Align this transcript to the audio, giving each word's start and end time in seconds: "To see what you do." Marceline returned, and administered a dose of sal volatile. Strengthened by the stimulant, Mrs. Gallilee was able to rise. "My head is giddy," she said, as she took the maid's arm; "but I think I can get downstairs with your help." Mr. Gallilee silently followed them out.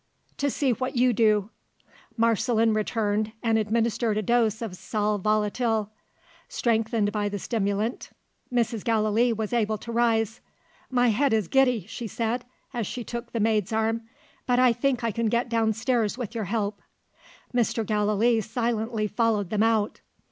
"To 0.37 0.49
see 0.49 0.73
what 0.73 0.95
you 0.95 1.13
do." 1.13 1.51
Marceline 2.17 2.73
returned, 2.73 3.33
and 3.43 3.59
administered 3.59 4.17
a 4.17 4.23
dose 4.23 4.59
of 4.63 4.75
sal 4.75 5.19
volatile. 5.19 5.91
Strengthened 6.49 7.11
by 7.11 7.29
the 7.29 7.37
stimulant, 7.37 8.09
Mrs. 8.51 8.83
Gallilee 8.83 9.31
was 9.31 9.53
able 9.53 9.77
to 9.77 9.91
rise. 9.91 10.41
"My 10.89 11.09
head 11.09 11.33
is 11.33 11.47
giddy," 11.47 11.85
she 11.85 12.07
said, 12.07 12.45
as 12.73 12.87
she 12.87 13.03
took 13.03 13.31
the 13.31 13.39
maid's 13.39 13.71
arm; 13.71 14.09
"but 14.47 14.57
I 14.57 14.73
think 14.73 15.03
I 15.03 15.11
can 15.11 15.27
get 15.27 15.49
downstairs 15.49 16.17
with 16.17 16.33
your 16.33 16.45
help." 16.45 16.81
Mr. 17.53 17.85
Gallilee 17.85 18.41
silently 18.41 19.05
followed 19.05 19.51
them 19.51 19.61
out. 19.61 20.01